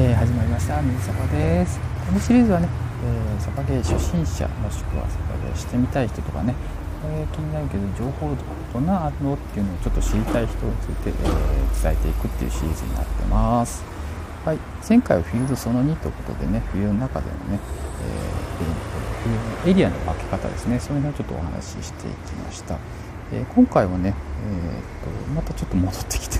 [0.00, 0.80] えー、始まりました。
[0.80, 1.80] 水坂です。
[2.06, 2.68] このシリーズはね、
[3.02, 6.54] えー、サバゲー初心者もしくはサバゲーしてみたい人とかね、
[7.10, 8.30] えー、気になるけど情報
[8.72, 11.16] どんなあるのっていうのをちょっと知りたい人について、えー、
[11.82, 13.82] 伝えていくっていうシリーズになってます。
[14.44, 14.58] はい、
[14.88, 17.60] 前回はフィールドその2ということでね冬の中でのね、え
[19.26, 20.78] 冬のエリアの分け方ですね。
[20.78, 22.78] そういうのをちょっとお話ししていきました、
[23.32, 24.14] え今回はね、
[24.46, 24.82] えー
[25.26, 26.38] とまたちょっと戻ってきて。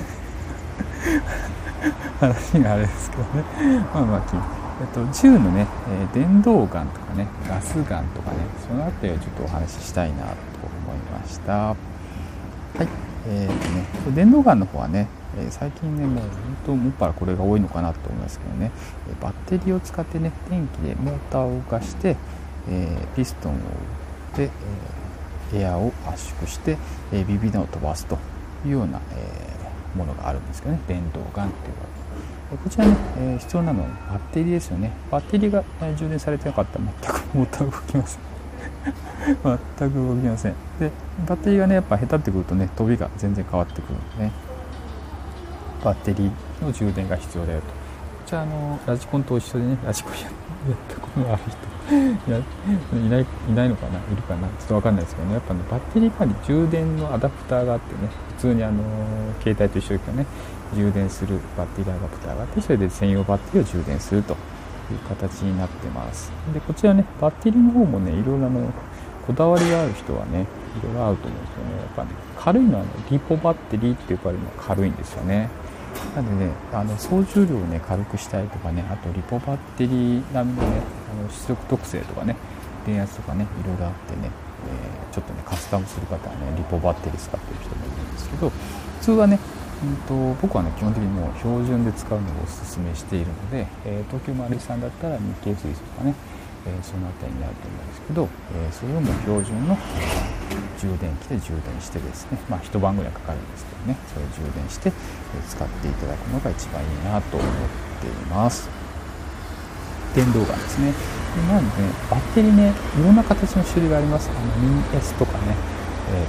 [2.21, 3.29] 話があれですけどね。
[3.95, 11.53] まあまあえっと、銃のね、えー、電動ガンとかねガスガンとかねその辺りをちょっとお話ししたいなと思いました。
[11.53, 12.89] はい。
[13.27, 16.31] えーとね、電動ガンの方はね、えー、最近ねもう本
[16.65, 18.71] 当もっぱらこれが多いのかなと思いますけどね。
[19.21, 22.17] バッテリーを使ってね電気でモーターを動かして、
[22.71, 24.51] え、ピストンを打って、
[25.55, 26.79] え、エアを圧縮して、
[27.13, 28.17] えー、ビビ弾を飛ばすと
[28.65, 29.58] いうような、えー
[29.99, 30.81] ものがあるんですけどね。
[30.89, 31.89] 電動ガンっていうの
[32.57, 34.93] こちらね、えー、必要なのはバッテリーですよね。
[35.11, 38.21] バッテリーが、え充電されてなかったら全くモーター動きません。
[39.77, 40.55] 全く動きません。
[40.81, 40.91] で
[41.27, 44.33] バッテリーがねやっぱ下手ってくるとね飛びが全然変わってくるんでね。
[45.85, 47.67] バッテリーの充電が必要だよと。
[47.67, 47.73] こ
[48.25, 50.48] ちらあのラジコンと一緒でねラジコンやっ
[50.89, 51.69] たことある人。
[51.89, 53.99] いやいないいないのかな？
[53.99, 54.47] いるかな？
[54.49, 55.35] ちょっと分かんないですけどね。
[55.35, 58.83] やっぱねバッテリー管理充電のアダプターがあってね普通にあの
[59.41, 60.27] 携帯と一緒にね
[60.75, 64.37] 充電するバッテリーアダプターがあってそれで専用バッテリーを充電するとい
[64.95, 66.31] う形になってます。
[66.53, 68.71] でこちらねバッテリーの方もねいろいろの
[69.27, 70.47] こだわりがある人はね
[70.79, 71.77] いろいろあると思うんですよね。
[71.79, 75.49] やっぱね軽いのはねリポバッテリーって呼ばれるのは軽いんですよね。
[76.19, 80.83] なのでねあの総重量をね軽くしたいとかねあとリポバッテリー並みのね
[81.21, 82.37] あの出力特性とかね
[82.87, 84.31] 電圧とかねいろいろあってね
[84.67, 88.57] えー、ちょっとねカスタムする方はねリポバッテリー使ってる人もいるんですけど普
[89.01, 89.39] 通はね、
[89.85, 96.15] うんと、僕はね基本的にもう標準で使うのをおすすめしているので、えー、東京マリさんだったら日経水素とかね、
[96.67, 98.29] えー、その辺りになると思うんですけど、
[98.59, 99.79] えそれをもう標準の
[100.79, 104.93] 充電器で充電してですねまあ一晩ぐらいかかるんですけどねそれを充電して、
[105.49, 107.51] 使っていただくのが一番いいなと思っ
[108.01, 108.69] ています。
[110.15, 110.93] 電動ガンですね。
[110.93, 114.31] でなんで、ね、バッテリーね、いろんな形の種類があります。
[114.31, 115.55] あのミニ S とかね、
[116.11, 116.25] え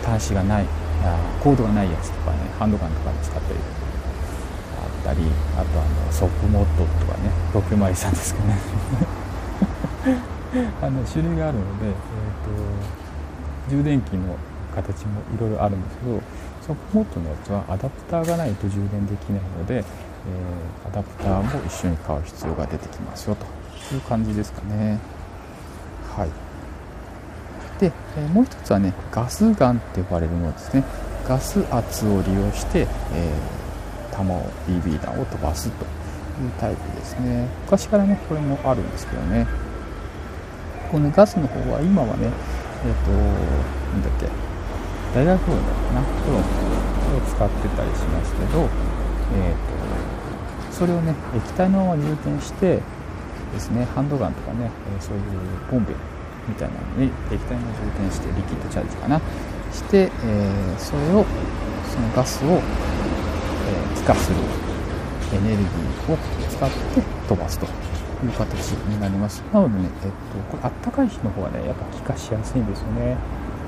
[0.00, 0.66] ーと、端子がない
[1.04, 3.54] あ、コードがないやつとかね、ハンドガンとかに使ったり
[4.78, 5.20] あったり、
[5.56, 8.58] あとあのソップモッドとかね、ロケマリさんですかね。
[10.82, 11.92] あの種類があるので、えー
[13.70, 14.36] と、充電器の
[14.74, 16.20] 形もいろいろあるんですけど、
[16.66, 24.98] ソップモッドのやつはアダプターがないと充電できないので、えー、アダプターも一緒に買う必要が出てきますよという感じですかね。
[26.16, 26.30] はい。
[27.80, 30.84] で、えー、もう一つはねガスガンって呼ばれるものですね。
[31.26, 37.48] ガス圧を利用して、えー、弾を BB 弾を飛ばすというタイプですね。
[37.64, 39.48] 昔からねこれもあるんですけどね。
[40.92, 42.30] このガスの方は今はね
[42.86, 43.18] えっ、ー、とな
[43.98, 44.51] んだっけ
[45.14, 46.42] 大学のかなプロを
[47.28, 48.68] 使ってたりしますけど
[49.34, 49.72] えーと
[50.72, 52.80] それをね液体のまま充填して
[53.52, 55.22] ですねハンドガンとかね、えそういう
[55.70, 55.94] ボンベ
[56.48, 59.20] みたいなのに液体の充填してリキッドチャージかな。
[59.72, 61.24] して、えそれを
[61.88, 62.60] そのガスを、え
[63.96, 64.36] 気化する
[65.34, 66.18] エネルギーを
[66.50, 67.68] 使って飛ばすとい
[68.28, 69.42] う形になります。
[69.52, 70.16] なのでね、えっと、
[70.50, 73.16] これあったかい日の方はねやっぱ気化しやすいんですよね。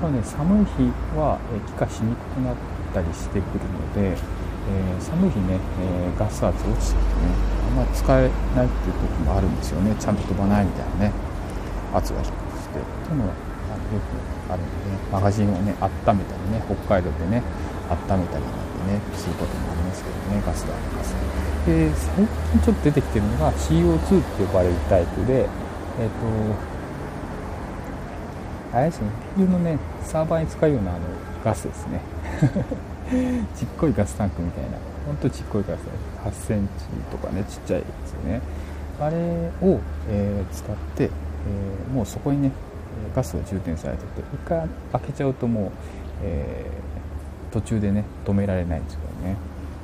[0.05, 0.85] なので寒い日
[1.17, 2.55] は気化しにくくなっ
[2.93, 4.17] たりしてくるので
[4.65, 7.29] えー、寒い日ね、えー、ガス圧落ちてきてね
[7.69, 9.93] あんま使えないっていう時もあるんですよね。
[9.99, 11.11] ちゃんと飛ばないみたいなね
[11.93, 12.81] 圧が低くして。
[12.81, 13.37] っていうのはよ
[14.01, 17.43] くあるんでねマガジンをね温めたりね北海道でね
[17.89, 21.13] 温めたりなんてねすることもありますけどねガスがあります
[21.69, 25.45] で最近ちょっと出てきてるのが CO2 って呼ばれるタイプで
[26.01, 26.74] えっ、ー、と
[28.75, 30.99] あれですね、ビールのね、サーバーに使うようなあの
[31.45, 32.01] ガスですね。
[33.55, 34.71] ちっこいガスタンクみたいな。
[35.07, 35.85] ほんとちっこいガス
[36.21, 38.41] タンク8センチとかねちっちゃいやつね。
[38.99, 39.15] あれ
[39.61, 39.79] を、
[40.09, 42.51] えー、使って、えー、もうそこにね
[43.15, 45.71] ガスが充填されてて一回開けちゃうともう、
[46.23, 49.37] えー、途中でね止められないんですけどね。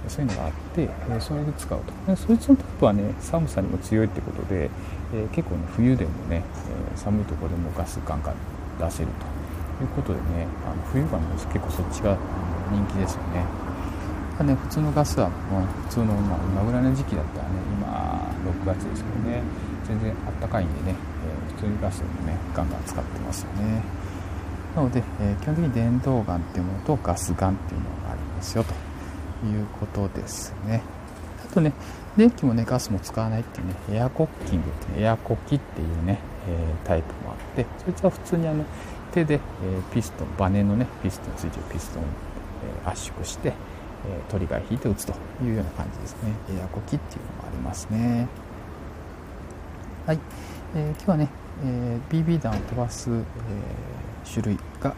[0.09, 2.15] そういうのがあって、えそれで使うと。
[2.17, 4.69] そいつのタイプはね寒さにも強いってことで、
[5.13, 6.44] え結構ね冬でもね、
[6.95, 8.60] え寒いところでもガスガンガン。
[8.86, 9.42] 出せると。
[9.83, 12.18] いうことでねあの冬はね結構そっちが
[12.72, 13.45] 人気ですよね。
[14.44, 18.33] ね普通のガスはもう普通の、まあ、今ぐらいの時期だったらね今
[18.66, 19.44] 6月ですけどね
[19.86, 20.95] 全然あったかいんでね、
[21.48, 23.83] えー、普通にガスでもねガンガン使ってますよね。
[24.75, 30.81] なので、えー、基本的に電動ガンっていうものとガスガンっていうのがありますよということですね。
[31.45, 31.74] あとね、
[32.16, 38.63] 電気もねガスも使わないっていうねエアコッキングってエアコキっていうね、えー、タイプもあってそいつは普通にあの
[39.13, 42.05] 手で、えー、ピストンバネのねピストンついてるピストンを、
[42.85, 43.53] え、圧縮して、え
[44.29, 46.31] トリガー引いて打つというような感じですね。
[46.57, 48.27] エアコキっていうのもありますね。
[50.05, 50.19] はい、
[50.75, 51.29] えー、今日はね、
[51.65, 53.13] えー BB 弾を飛ばす、え
[54.31, 54.95] 種類が、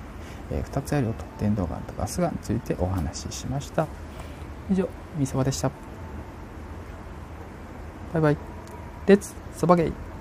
[0.51, 3.87] え2つあるよと電動ガンとガスガンについてお話ししました。
[4.71, 4.87] 以上
[5.17, 5.71] みそばでした。
[8.13, 8.37] バイバイ。
[9.07, 10.12] レッツそばゲイ。